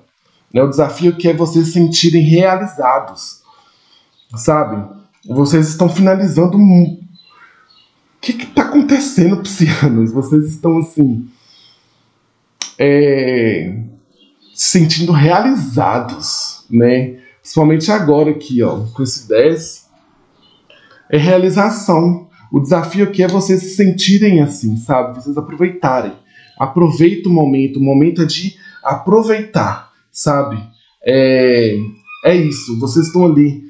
Né? 0.53 0.61
O 0.61 0.69
desafio 0.69 1.15
que 1.15 1.27
é 1.27 1.33
vocês 1.33 1.67
se 1.67 1.73
sentirem 1.73 2.21
realizados. 2.21 3.41
Sabe? 4.35 4.85
Vocês 5.27 5.67
estão 5.67 5.89
finalizando. 5.89 6.57
O 6.57 6.97
que 8.21 8.31
está 8.31 8.63
acontecendo, 8.63 9.41
psianos? 9.41 10.11
Vocês 10.11 10.45
estão 10.45 10.79
assim. 10.79 11.27
É, 12.77 13.75
se 14.53 14.79
sentindo 14.79 15.11
realizados, 15.11 16.65
né? 16.69 17.17
Principalmente 17.41 17.91
agora 17.91 18.31
aqui, 18.31 18.61
ó, 18.61 18.85
com 18.93 19.03
esse 19.03 19.27
10 19.27 19.89
é 21.09 21.17
realização. 21.17 22.27
O 22.51 22.59
desafio 22.59 23.05
aqui 23.05 23.23
é 23.23 23.27
vocês 23.27 23.61
se 23.61 23.75
sentirem 23.75 24.41
assim, 24.41 24.77
sabe? 24.77 25.15
Vocês 25.15 25.37
aproveitarem. 25.37 26.13
Aproveita 26.57 27.29
o 27.29 27.31
momento. 27.31 27.79
O 27.79 27.83
momento 27.83 28.21
é 28.21 28.25
de 28.25 28.57
aproveitar, 28.83 29.88
sabe? 30.11 30.57
É, 31.03 31.75
é 32.25 32.35
isso. 32.35 32.79
Vocês 32.79 33.07
estão 33.07 33.25
ali. 33.25 33.67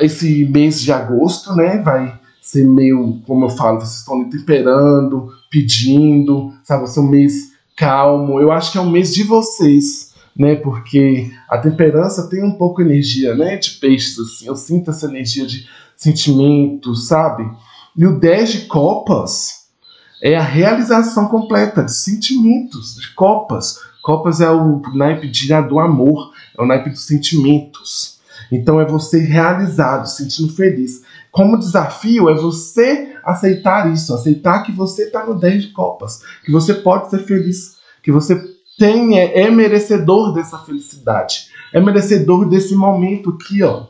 Esse 0.00 0.44
mês 0.44 0.80
de 0.80 0.92
agosto, 0.92 1.54
né? 1.54 1.82
Vai 1.82 2.18
ser 2.40 2.66
meio, 2.66 3.20
como 3.26 3.44
eu 3.44 3.50
falo, 3.50 3.80
vocês 3.80 3.98
estão 3.98 4.20
ali 4.20 4.30
temperando, 4.30 5.28
pedindo, 5.50 6.52
sabe? 6.62 6.84
Vai 6.84 6.92
ser 6.92 7.00
um 7.00 7.08
mês 7.08 7.52
calmo. 7.76 8.40
Eu 8.40 8.52
acho 8.52 8.72
que 8.72 8.78
é 8.78 8.80
um 8.80 8.90
mês 8.90 9.12
de 9.12 9.24
vocês, 9.24 10.14
né? 10.36 10.54
Porque 10.54 11.30
a 11.48 11.58
temperança 11.58 12.28
tem 12.28 12.44
um 12.44 12.52
pouco 12.52 12.80
energia, 12.80 13.34
né? 13.34 13.56
De 13.56 13.70
peixes, 13.72 14.18
assim. 14.18 14.46
Eu 14.46 14.56
sinto 14.56 14.90
essa 14.90 15.06
energia 15.06 15.44
de 15.46 15.66
sentimentos, 15.96 17.08
sabe? 17.08 17.44
E 17.96 18.06
o 18.06 18.18
10 18.18 18.52
de 18.52 18.60
copas 18.66 19.66
é 20.22 20.36
a 20.36 20.42
realização 20.42 21.26
completa 21.26 21.82
de 21.82 21.94
sentimentos, 21.94 22.94
de 22.94 23.12
copas. 23.14 23.78
Copas 24.08 24.40
é 24.40 24.50
o 24.50 24.80
naipe 24.94 25.28
de, 25.28 25.48
do 25.68 25.78
amor, 25.78 26.32
é 26.56 26.62
o 26.62 26.64
naipe 26.64 26.88
dos 26.88 27.04
sentimentos. 27.04 28.20
Então 28.50 28.80
é 28.80 28.86
você 28.86 29.18
realizado, 29.18 30.06
sentindo 30.06 30.50
feliz. 30.54 31.02
Como 31.30 31.58
desafio 31.58 32.30
é 32.30 32.34
você 32.34 33.14
aceitar 33.22 33.92
isso, 33.92 34.14
aceitar 34.14 34.62
que 34.62 34.72
você 34.72 35.02
está 35.02 35.26
no 35.26 35.38
10 35.38 35.62
de 35.64 35.72
copas, 35.72 36.22
que 36.42 36.50
você 36.50 36.72
pode 36.72 37.10
ser 37.10 37.18
feliz, 37.18 37.76
que 38.02 38.10
você 38.10 38.42
tem, 38.78 39.18
é, 39.18 39.42
é 39.42 39.50
merecedor 39.50 40.32
dessa 40.32 40.56
felicidade, 40.60 41.48
é 41.74 41.78
merecedor 41.78 42.48
desse 42.48 42.74
momento 42.74 43.36
aqui, 43.38 43.62
ó 43.62 43.88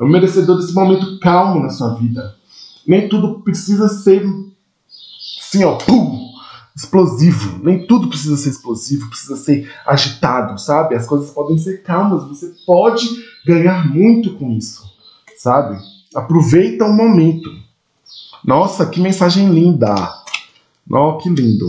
é 0.00 0.04
merecedor 0.04 0.56
desse 0.56 0.74
momento 0.74 1.20
calmo 1.20 1.62
na 1.62 1.70
sua 1.70 1.94
vida. 1.94 2.34
Nem 2.84 3.08
tudo 3.08 3.40
precisa 3.44 3.88
ser 3.88 4.24
assim, 5.40 5.62
ó, 5.62 5.76
pum, 5.76 6.27
explosivo. 6.78 7.58
Nem 7.62 7.86
tudo 7.86 8.08
precisa 8.08 8.36
ser 8.36 8.50
explosivo, 8.50 9.08
precisa 9.08 9.36
ser 9.36 9.68
agitado, 9.84 10.58
sabe? 10.60 10.94
As 10.94 11.06
coisas 11.06 11.30
podem 11.30 11.58
ser 11.58 11.82
calmas, 11.82 12.28
você 12.28 12.54
pode 12.64 13.06
ganhar 13.44 13.92
muito 13.92 14.34
com 14.34 14.52
isso, 14.52 14.84
sabe? 15.36 15.76
Aproveita 16.14 16.84
o 16.84 16.92
momento. 16.92 17.50
Nossa, 18.44 18.86
que 18.86 19.00
mensagem 19.00 19.50
linda! 19.50 19.94
Nossa, 20.86 21.22
que 21.22 21.28
lindo! 21.28 21.66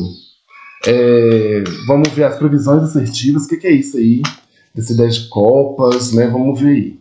É, 0.85 1.63
vamos 1.87 2.09
ver 2.09 2.25
as 2.25 2.37
previsões 2.37 2.83
assertivas. 2.83 3.45
O 3.45 3.47
que, 3.49 3.57
que, 3.57 3.67
é 3.67 3.73
isso 3.73 3.97
aí? 3.97 4.21
Desse 4.73 4.95
10 4.95 5.15
de 5.15 5.27
copas, 5.29 6.13
né? 6.13 6.27
Vamos 6.27 6.61
ver 6.61 6.69
aí. 6.69 6.99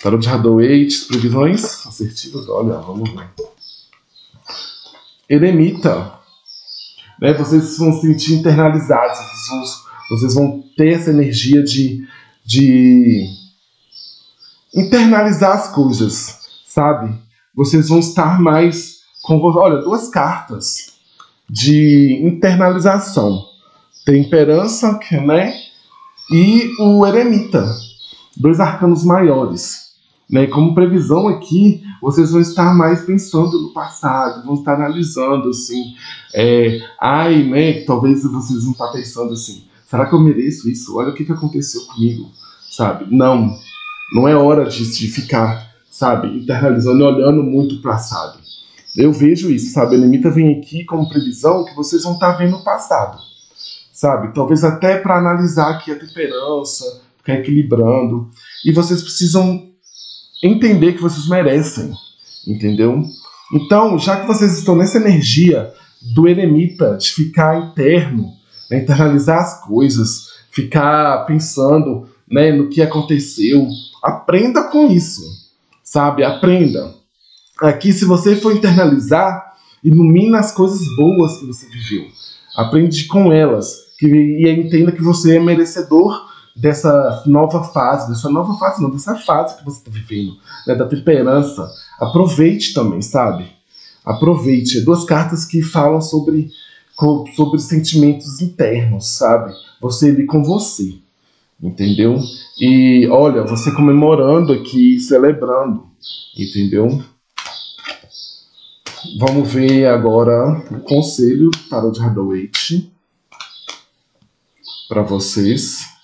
Tarot 0.00 0.22
de 0.22 0.28
Hadouate, 0.28 1.06
previsões 1.08 1.86
assertivas, 1.86 2.48
olha, 2.48 2.76
vamos 2.76 3.10
ver. 3.10 3.28
Eremita. 5.28 6.17
Né, 7.20 7.32
vocês 7.34 7.76
vão 7.78 7.92
se 7.92 8.00
sentir 8.02 8.34
internalizados, 8.34 9.18
vocês 10.10 10.34
vão, 10.34 10.62
ter 10.76 10.94
essa 10.94 11.10
energia 11.10 11.62
de, 11.62 12.06
de 12.44 13.28
internalizar 14.74 15.52
as 15.52 15.68
coisas, 15.72 16.38
sabe? 16.64 17.12
Vocês 17.54 17.88
vão 17.88 17.98
estar 17.98 18.40
mais 18.40 18.98
com. 19.22 19.40
Olha, 19.40 19.82
duas 19.82 20.08
cartas 20.08 20.94
de 21.50 22.20
internalização: 22.22 23.44
temperança, 24.06 24.98
né? 25.24 25.52
E 26.30 26.70
o 26.78 27.04
eremita. 27.04 27.66
Dois 28.36 28.60
arcanos 28.60 29.04
maiores. 29.04 29.87
Né? 30.30 30.46
Como 30.46 30.74
previsão 30.74 31.26
aqui, 31.26 31.82
vocês 32.02 32.30
vão 32.32 32.40
estar 32.40 32.74
mais 32.74 33.02
pensando 33.02 33.60
no 33.62 33.72
passado, 33.72 34.44
vão 34.44 34.54
estar 34.54 34.74
analisando 34.74 35.48
assim, 35.48 35.94
é, 36.34 36.80
ai, 37.00 37.42
né? 37.44 37.84
Talvez 37.84 38.24
vocês 38.24 38.64
vão 38.64 38.72
estar 38.72 38.88
pensando 38.88 39.32
assim, 39.32 39.64
será 39.86 40.06
que 40.06 40.14
eu 40.14 40.20
mereço 40.20 40.68
isso? 40.68 40.96
Olha 40.96 41.10
o 41.10 41.14
que, 41.14 41.24
que 41.24 41.32
aconteceu 41.32 41.80
comigo, 41.86 42.30
sabe? 42.70 43.06
Não, 43.10 43.56
não 44.12 44.28
é 44.28 44.34
hora 44.34 44.68
de, 44.68 44.90
de 44.90 45.08
ficar, 45.08 45.72
sabe, 45.90 46.28
internalizando 46.28 46.98
e 46.98 47.06
olhando 47.06 47.42
muito 47.42 47.76
o 47.76 47.82
passado. 47.82 48.38
Eu 48.94 49.12
vejo 49.12 49.50
isso, 49.50 49.72
sabe? 49.72 49.94
A 49.94 49.98
limita 49.98 50.30
vem 50.30 50.58
aqui 50.58 50.84
como 50.84 51.08
previsão 51.08 51.64
que 51.64 51.74
vocês 51.74 52.02
vão 52.02 52.14
estar 52.14 52.32
vendo 52.32 52.56
o 52.56 52.64
passado, 52.64 53.18
sabe? 53.92 54.34
Talvez 54.34 54.62
até 54.62 54.98
para 54.98 55.18
analisar 55.18 55.70
aqui 55.70 55.90
a 55.90 55.98
temperança, 55.98 57.02
ficar 57.16 57.34
equilibrando. 57.34 58.28
E 58.64 58.72
vocês 58.72 59.02
precisam 59.02 59.67
entender 60.42 60.94
que 60.94 61.02
vocês 61.02 61.28
merecem, 61.28 61.92
entendeu? 62.46 63.04
Então, 63.52 63.98
já 63.98 64.20
que 64.20 64.26
vocês 64.26 64.58
estão 64.58 64.76
nessa 64.76 64.98
energia 64.98 65.72
do 66.14 66.28
eremita, 66.28 66.96
de 66.96 67.10
ficar 67.10 67.58
interno, 67.58 68.32
né, 68.70 68.82
internalizar 68.82 69.38
as 69.38 69.64
coisas, 69.64 70.28
ficar 70.50 71.24
pensando 71.24 72.08
né, 72.30 72.52
no 72.52 72.68
que 72.68 72.82
aconteceu, 72.82 73.66
aprenda 74.02 74.64
com 74.64 74.88
isso, 74.88 75.22
sabe? 75.82 76.22
Aprenda. 76.22 76.94
Aqui, 77.60 77.92
se 77.92 78.04
você 78.04 78.36
for 78.36 78.54
internalizar, 78.54 79.54
ilumina 79.82 80.38
as 80.38 80.52
coisas 80.52 80.80
boas 80.96 81.38
que 81.38 81.46
você 81.46 81.66
viveu. 81.66 82.06
Aprende 82.54 83.04
com 83.04 83.32
elas 83.32 83.88
que, 83.98 84.06
e 84.06 84.48
entenda 84.48 84.92
que 84.92 85.02
você 85.02 85.36
é 85.36 85.40
merecedor 85.40 86.28
dessa 86.58 87.22
nova 87.26 87.62
fase, 87.62 88.08
dessa 88.08 88.28
nova 88.28 88.54
fase, 88.58 88.82
não, 88.82 88.90
dessa 88.90 89.14
fase 89.16 89.56
que 89.56 89.64
você 89.64 89.78
está 89.78 89.90
vivendo, 89.90 90.36
né, 90.66 90.74
da 90.74 90.86
temperança. 90.86 91.70
Aproveite 92.00 92.74
também, 92.74 93.00
sabe? 93.00 93.46
Aproveite. 94.04 94.80
Duas 94.80 95.04
cartas 95.04 95.44
que 95.44 95.62
falam 95.62 96.00
sobre, 96.00 96.50
sobre 97.36 97.60
sentimentos 97.60 98.40
internos, 98.40 99.06
sabe? 99.16 99.52
Você 99.80 100.10
ali 100.10 100.26
com 100.26 100.42
você, 100.42 100.98
entendeu? 101.62 102.18
E 102.60 103.06
olha, 103.08 103.44
você 103.44 103.70
comemorando 103.70 104.52
aqui, 104.52 104.98
celebrando, 104.98 105.86
entendeu? 106.36 107.02
Vamos 109.18 109.52
ver 109.52 109.86
agora 109.86 110.60
o 110.72 110.80
conselho 110.80 111.50
para 111.70 111.86
o 111.86 111.92
Hardaway 111.92 112.50
para 114.88 115.02
vocês 115.02 115.97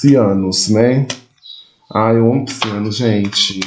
piscianos, 0.00 0.68
né? 0.70 1.06
Ai, 1.92 2.16
eu 2.16 2.32
amo 2.32 2.46
pisciano, 2.46 2.90
gente. 2.90 3.60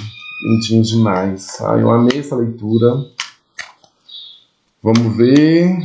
Lindinho 0.43 0.81
demais. 0.81 1.61
Ai, 1.61 1.83
eu 1.83 1.91
amei 1.91 2.19
essa 2.19 2.35
leitura. 2.35 3.05
Vamos 4.81 5.15
ver. 5.15 5.77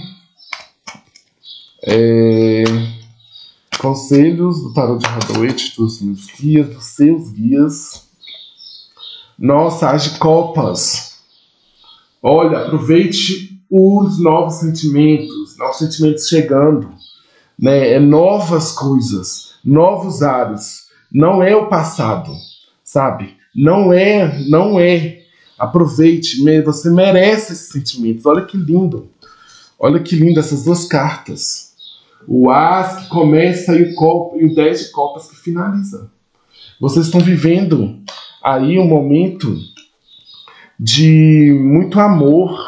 É... 1.86 2.64
Conselhos 3.78 4.62
do 4.62 4.72
Tarot 4.72 4.98
de 4.98 5.06
Hathaway, 5.06 5.54
dos 5.76 6.00
meus 6.00 6.26
guias, 6.26 6.68
dos 6.68 6.84
seus 6.84 7.30
guias. 7.30 8.08
Nossa, 9.38 9.90
as 9.90 10.04
de 10.04 10.18
copas. 10.18 11.18
Olha, 12.22 12.64
aproveite 12.64 13.62
os 13.70 14.18
novos 14.18 14.54
sentimentos, 14.54 15.56
novos 15.58 15.76
sentimentos 15.76 16.26
chegando, 16.26 16.90
né? 17.58 17.92
É 17.92 18.00
novas 18.00 18.72
coisas 18.72 19.47
novos 19.64 20.22
ares. 20.22 20.88
Não 21.12 21.42
é 21.42 21.56
o 21.56 21.68
passado, 21.68 22.32
sabe? 22.84 23.36
Não 23.54 23.92
é, 23.92 24.38
não 24.48 24.78
é. 24.78 25.22
Aproveite, 25.58 26.42
você 26.64 26.90
merece 26.90 27.52
esses 27.52 27.68
sentimentos. 27.70 28.26
Olha 28.26 28.44
que 28.44 28.56
lindo. 28.56 29.10
Olha 29.78 30.00
que 30.00 30.16
lindo 30.16 30.38
essas 30.38 30.64
duas 30.64 30.84
cartas. 30.86 31.68
O 32.26 32.50
As 32.50 33.04
que 33.04 33.08
começa 33.08 33.74
e 33.74 33.82
o, 33.82 33.94
copo, 33.94 34.36
e 34.38 34.44
o 34.44 34.54
10 34.54 34.86
de 34.86 34.90
copas 34.90 35.28
que 35.28 35.36
finaliza. 35.36 36.10
Vocês 36.80 37.06
estão 37.06 37.20
vivendo 37.20 38.00
aí 38.42 38.78
um 38.78 38.86
momento 38.86 39.56
de 40.78 41.52
muito 41.60 41.98
amor. 41.98 42.67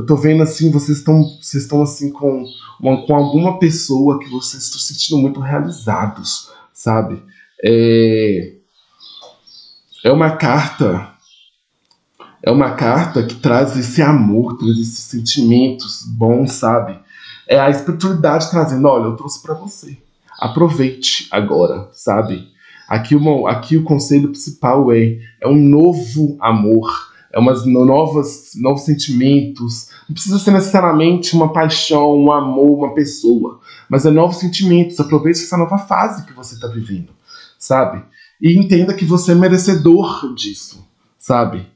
Eu 0.00 0.06
tô 0.06 0.16
vendo 0.16 0.42
assim, 0.42 0.70
vocês 0.70 0.98
estão 0.98 1.22
vocês 1.22 1.64
estão 1.64 1.82
assim 1.82 2.10
com, 2.10 2.46
uma, 2.80 3.06
com 3.06 3.14
alguma 3.14 3.58
pessoa 3.58 4.18
que 4.18 4.30
vocês 4.30 4.62
estão 4.62 4.80
sentindo 4.80 5.20
muito 5.20 5.40
realizados, 5.40 6.50
sabe? 6.72 7.22
É, 7.62 8.54
é 10.02 10.10
uma 10.10 10.36
carta 10.36 11.10
é 12.42 12.50
uma 12.50 12.70
carta 12.70 13.22
que 13.26 13.34
traz 13.34 13.76
esse 13.76 14.00
amor, 14.00 14.56
traz 14.56 14.78
esses 14.78 15.04
sentimentos 15.04 16.02
bons, 16.06 16.52
sabe? 16.52 16.98
É 17.46 17.60
a 17.60 17.68
espiritualidade 17.68 18.50
trazendo, 18.50 18.88
olha, 18.88 19.04
eu 19.04 19.16
trouxe 19.16 19.42
para 19.42 19.52
você. 19.52 19.98
Aproveite 20.38 21.28
agora, 21.30 21.90
sabe? 21.92 22.48
Aqui, 22.88 23.14
uma, 23.14 23.50
aqui 23.50 23.76
o 23.76 23.84
conselho 23.84 24.30
principal 24.30 24.90
é, 24.90 25.18
é 25.42 25.46
um 25.46 25.56
novo 25.56 26.38
amor, 26.40 27.09
é 27.32 27.38
umas 27.38 27.64
novas, 27.64 28.50
novos 28.56 28.82
sentimentos. 28.82 29.90
Não 30.08 30.14
precisa 30.14 30.38
ser 30.38 30.50
necessariamente 30.50 31.34
uma 31.34 31.52
paixão, 31.52 32.16
um 32.16 32.32
amor, 32.32 32.78
uma 32.78 32.94
pessoa, 32.94 33.60
mas 33.88 34.04
é 34.04 34.10
novos 34.10 34.36
sentimentos. 34.38 34.98
Aproveite 34.98 35.42
essa 35.42 35.56
nova 35.56 35.78
fase 35.78 36.26
que 36.26 36.32
você 36.32 36.54
está 36.54 36.66
vivendo, 36.66 37.10
sabe? 37.58 38.04
E 38.40 38.58
entenda 38.58 38.94
que 38.94 39.04
você 39.04 39.32
é 39.32 39.34
merecedor 39.34 40.34
disso, 40.34 40.84
sabe? 41.18 41.66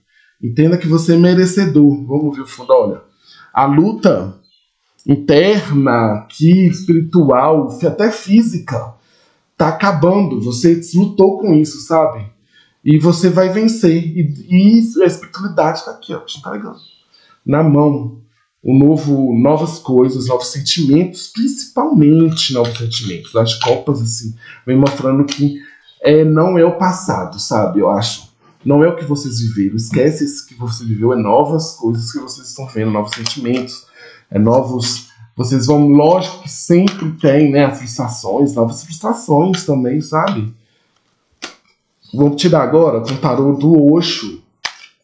Entenda 0.43 0.77
que 0.77 0.89
você 0.89 1.15
é 1.15 1.19
merecedor. 1.19 2.05
Vamos 2.05 2.37
ver 2.37 2.43
o 2.43 2.47
fundo, 2.47 2.73
olha. 2.73 3.03
A 3.53 3.67
luta 3.67 4.35
interna, 5.07 6.15
aqui, 6.15 6.67
espiritual, 6.67 7.69
até 7.87 8.11
física, 8.11 8.95
tá 9.57 9.69
acabando. 9.69 10.41
Você 10.41 10.81
lutou 10.95 11.39
com 11.39 11.55
isso, 11.55 11.81
sabe? 11.81 12.34
E 12.85 12.99
você 12.99 13.31
vai 13.31 13.49
vencer. 13.49 13.97
E, 13.97 14.47
e 14.51 15.03
a 15.03 15.07
espiritualidade 15.07 15.85
tá 15.85 15.93
aqui, 15.93 16.13
ó, 16.15 16.21
te 16.21 16.39
entregando. 16.39 16.79
Na 17.45 17.63
mão. 17.63 18.23
Um 18.67 18.79
novo, 18.79 19.39
novas 19.39 19.79
coisas, 19.79 20.29
novos 20.29 20.47
sentimentos, 20.47 21.29
principalmente 21.29 22.55
novos 22.55 22.79
sentimentos. 22.79 23.37
As 23.37 23.55
copas, 23.59 24.01
assim, 24.01 24.35
vem 24.67 24.75
mostrando 24.75 25.23
que 25.27 25.61
é, 26.01 26.25
não 26.25 26.57
é 26.57 26.65
o 26.65 26.79
passado, 26.79 27.39
sabe? 27.39 27.81
Eu 27.81 27.91
acho. 27.91 28.33
Não 28.65 28.83
é 28.83 28.89
o 28.89 28.97
que 28.97 29.05
vocês 29.05 29.41
viveram. 29.41 29.77
Esquece 29.77 30.25
isso 30.25 30.47
que 30.47 30.55
você 30.55 30.83
viveu, 30.85 31.13
é 31.13 31.17
novas 31.17 31.73
coisas 31.73 32.11
que 32.11 32.19
vocês 32.19 32.49
estão 32.49 32.67
vendo, 32.67 32.91
novos 32.91 33.15
sentimentos, 33.15 33.87
é 34.31 34.39
novos. 34.39 35.09
Vocês 35.37 35.67
vão, 35.67 35.89
lógico 35.89 36.43
que 36.43 36.51
sempre 36.51 37.11
tem, 37.21 37.51
né, 37.51 37.67
as 37.67 37.79
frustrações, 37.79 38.55
novas 38.55 38.83
frustrações 38.83 39.65
também, 39.65 40.01
sabe? 40.01 40.55
Vou 42.15 42.37
tirar 42.37 42.63
agora 42.63 43.01
com 43.01 43.13
o 43.13 43.19
tarô 43.19 43.55
do 43.55 43.93
Osho, 43.93 44.41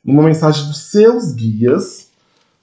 uma 0.04 0.22
mensagem 0.22 0.64
dos 0.68 0.90
seus 0.92 1.32
guias 1.32 2.08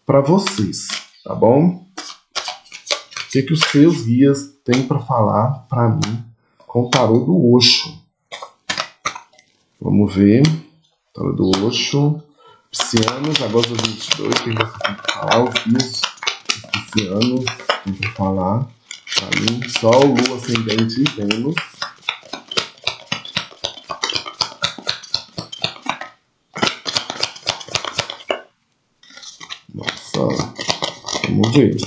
para 0.05 0.21
vocês, 0.21 0.87
tá 1.21 1.35
bom? 1.35 1.85
O 1.85 3.29
que, 3.29 3.43
que 3.43 3.51
os 3.51 3.59
seus 3.59 4.03
guias 4.03 4.53
têm 4.63 4.87
para 4.87 4.99
falar 4.99 5.65
para 5.67 5.89
mim 5.89 6.23
com 6.65 6.83
o 6.83 6.89
tarô 6.89 7.19
do 7.25 7.53
Osho? 7.53 7.93
Vamos 9.81 10.15
ver. 10.15 10.43
Tarô 11.13 11.33
do 11.33 11.65
Osho. 11.65 12.23
Piscianos, 12.71 13.35
de 13.35 13.47
2022. 13.49 14.33
Quem 14.43 14.53
você 14.53 14.79
tem 14.79 14.95
que 14.95 15.11
falar? 15.11 15.43
Os 15.43 15.63
guias 15.65 16.01
piscianos 16.71 17.45
tem 17.83 17.93
que 17.93 18.07
falar 18.11 18.65
para 19.13 19.41
mim. 19.41 19.67
Sol, 19.67 20.05
Lua, 20.05 20.37
Ascendente 20.37 21.01
e 21.01 21.03
Vênus. 21.03 21.55
Ver. 31.57 31.77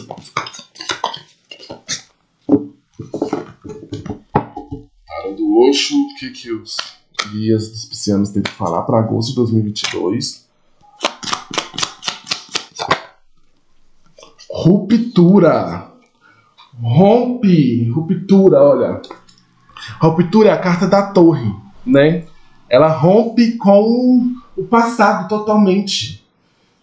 Tarô 5.06 5.35
do 5.37 5.59
Osho, 5.69 5.95
o 5.95 6.15
que 6.19 6.30
que 6.30 6.52
os 6.52 6.76
guias 7.33 7.71
dos 7.71 7.85
piscianos 7.85 8.30
têm 8.30 8.43
que 8.43 8.50
falar 8.50 8.83
para 8.83 8.99
agosto 8.99 9.30
de 9.30 9.37
2022? 9.37 10.49
Ruptura. 14.50 15.89
Rompe. 16.83 17.89
Ruptura, 17.91 18.59
olha. 18.59 19.00
Ruptura 20.00 20.50
é 20.50 20.52
a 20.52 20.59
carta 20.59 20.87
da 20.87 21.13
torre, 21.13 21.54
né? 21.87 22.25
Ela 22.69 22.89
rompe 22.89 23.56
com 23.56 24.35
o 24.56 24.65
passado 24.65 25.28
totalmente. 25.28 26.20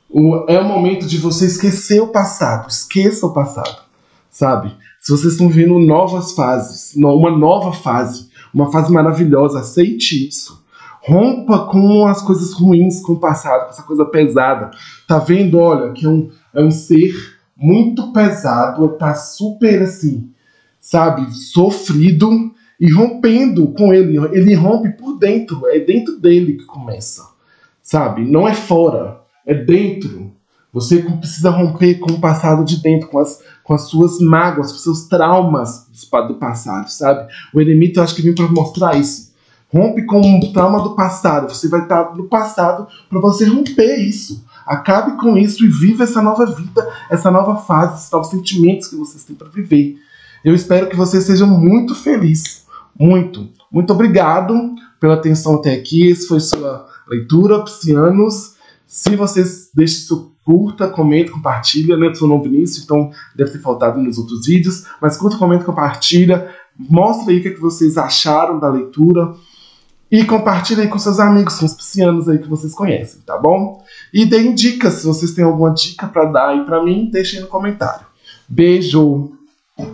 O, 0.09 0.45
é 0.47 0.59
o 0.59 0.67
momento 0.67 1.05
de 1.05 1.17
você 1.17 1.45
esquecer 1.45 2.01
o 2.01 2.07
passado. 2.07 2.69
Esqueça 2.69 3.25
o 3.25 3.33
passado, 3.33 3.81
sabe? 4.29 4.75
Se 4.99 5.11
vocês 5.11 5.33
estão 5.33 5.49
vendo 5.49 5.77
novas 5.79 6.33
fases, 6.33 6.95
uma 6.95 7.31
nova 7.31 7.71
fase, 7.71 8.29
uma 8.53 8.71
fase 8.71 8.91
maravilhosa, 8.91 9.59
aceite 9.59 10.27
isso. 10.27 10.65
Rompa 11.01 11.59
com 11.67 12.05
as 12.05 12.21
coisas 12.21 12.51
ruins, 12.53 12.99
com 13.01 13.13
o 13.13 13.19
passado, 13.19 13.65
com 13.65 13.69
essa 13.69 13.83
coisa 13.83 14.05
pesada. 14.05 14.71
Tá 15.07 15.19
vendo? 15.19 15.57
Olha, 15.57 15.93
que 15.93 16.05
é 16.05 16.09
um, 16.09 16.29
é 16.53 16.61
um 16.61 16.71
ser 16.71 17.13
muito 17.55 18.11
pesado, 18.11 18.89
tá 18.97 19.15
super 19.15 19.81
assim, 19.81 20.29
sabe, 20.79 21.33
sofrido 21.33 22.51
e 22.79 22.91
rompendo 22.91 23.69
com 23.69 23.93
ele. 23.93 24.17
Ele 24.31 24.53
rompe 24.53 24.89
por 24.89 25.17
dentro, 25.17 25.65
é 25.67 25.79
dentro 25.79 26.19
dele 26.19 26.57
que 26.57 26.65
começa, 26.65 27.27
sabe? 27.81 28.23
Não 28.29 28.47
é 28.47 28.53
fora, 28.53 29.21
é 29.47 29.55
dentro. 29.55 30.31
Você 30.73 31.01
precisa 31.01 31.49
romper 31.49 31.95
com 31.95 32.11
o 32.11 32.19
passado 32.19 32.63
de 32.63 32.81
dentro, 32.83 33.07
com 33.07 33.17
as, 33.17 33.41
com 33.63 33.73
as 33.73 33.83
suas 33.83 34.19
mágoas, 34.19 34.71
com 34.71 34.77
os 34.77 34.83
seus 34.83 35.07
traumas 35.07 35.87
do 36.27 36.35
passado, 36.35 36.89
sabe? 36.91 37.27
O 37.53 37.59
eremita 37.59 37.99
eu 37.99 38.03
acho 38.03 38.13
que 38.13 38.21
vem 38.21 38.35
para 38.35 38.47
mostrar 38.49 38.95
isso. 38.95 39.31
Rompe 39.73 40.05
com 40.05 40.21
o 40.21 40.53
trauma 40.53 40.83
do 40.83 40.95
passado. 40.95 41.53
Você 41.53 41.67
vai 41.67 41.81
estar 41.81 42.15
no 42.15 42.25
passado 42.25 42.87
para 43.09 43.19
você 43.19 43.45
romper 43.45 43.97
isso. 43.97 44.45
Acabe 44.65 45.17
com 45.17 45.37
isso 45.37 45.65
e 45.65 45.69
viva 45.69 46.03
essa 46.03 46.21
nova 46.21 46.45
vida, 46.45 46.87
essa 47.09 47.31
nova 47.31 47.57
fase, 47.57 47.95
esses 47.95 48.11
novos 48.11 48.29
sentimentos 48.29 48.87
que 48.87 48.95
vocês 48.95 49.23
têm 49.23 49.35
para 49.35 49.49
viver. 49.49 49.95
Eu 50.43 50.53
espero 50.53 50.87
que 50.87 50.95
vocês 50.95 51.23
sejam 51.23 51.47
muito 51.47 51.95
felizes. 51.95 52.65
Muito. 52.97 53.49
Muito 53.71 53.91
obrigado 53.91 54.75
pela 54.99 55.15
atenção 55.15 55.55
até 55.55 55.73
aqui. 55.73 56.11
Essa 56.11 56.27
foi 56.27 56.39
sua 56.39 56.87
leitura, 57.09 57.63
Piscianos. 57.63 58.56
Se 58.87 59.15
vocês 59.17 59.69
deixem 59.75 60.07
seu 60.07 60.31
curta, 60.45 60.87
comenta, 60.87 61.33
compartilha, 61.33 61.97
né? 61.97 62.07
Eu 62.07 62.15
sou 62.15 62.27
novo 62.27 62.47
nisso, 62.47 62.81
então 62.83 63.11
deve 63.35 63.51
ter 63.51 63.59
faltado 63.59 64.01
nos 64.01 64.17
outros 64.17 64.45
vídeos. 64.45 64.85
Mas 65.01 65.17
curta, 65.17 65.37
comenta, 65.37 65.65
compartilha. 65.65 66.49
Mostra 66.79 67.33
aí 67.33 67.39
o 67.39 67.41
que, 67.41 67.49
é 67.49 67.51
que 67.51 67.59
vocês 67.59 67.97
acharam 67.97 68.57
da 68.57 68.69
leitura. 68.69 69.33
E 70.09 70.23
compartilhe 70.23 70.81
aí 70.81 70.87
com 70.87 70.97
seus 70.97 71.19
amigos, 71.19 71.59
com 71.59 71.65
os 71.65 71.73
piscianos 71.73 72.29
aí 72.29 72.39
que 72.39 72.47
vocês 72.47 72.73
conhecem, 72.73 73.19
tá 73.25 73.37
bom? 73.37 73.83
E 74.13 74.25
deem 74.25 74.55
dicas, 74.55 74.93
se 74.93 75.05
vocês 75.05 75.33
têm 75.33 75.43
alguma 75.43 75.73
dica 75.73 76.07
para 76.07 76.23
dar 76.23 76.49
aí 76.49 76.63
para 76.63 76.81
mim, 76.81 77.09
deixem 77.11 77.41
no 77.41 77.47
comentário. 77.47 78.05
Beijo! 78.47 79.36